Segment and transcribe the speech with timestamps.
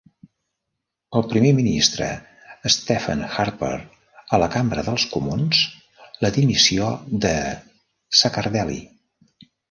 [1.17, 2.05] El primer ministre
[2.75, 3.73] Stephen Harper
[4.37, 5.59] a la Cambra dels Comuns
[6.27, 6.87] la dimissió
[7.27, 7.35] de
[8.23, 8.79] Zaccardelli.